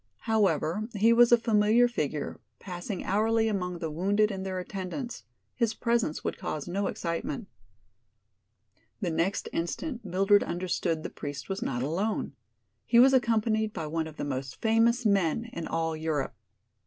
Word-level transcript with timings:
However, 0.21 0.89
he 0.95 1.13
was 1.13 1.31
a 1.31 1.37
familiar 1.37 1.87
figure, 1.87 2.39
passing 2.57 3.03
hourly 3.05 3.47
among 3.47 3.77
the 3.77 3.91
wounded 3.91 4.31
and 4.31 4.43
their 4.43 4.57
attendants; 4.57 5.25
his 5.53 5.75
presence 5.75 6.23
would 6.23 6.39
cause 6.39 6.67
no 6.67 6.87
excitement. 6.87 7.47
The 8.99 9.11
next 9.11 9.47
instant 9.53 10.03
Mildred 10.03 10.43
understood 10.43 11.03
the 11.03 11.11
priest 11.11 11.49
was 11.49 11.61
not 11.61 11.83
alone. 11.83 12.33
He 12.87 12.97
was 12.97 13.13
accompanied 13.13 13.73
by 13.73 13.85
one 13.85 14.07
of 14.07 14.17
the 14.17 14.25
most 14.25 14.59
famous 14.59 15.05
men 15.05 15.45
in 15.53 15.67
all 15.67 15.95
Europe. 15.95 16.33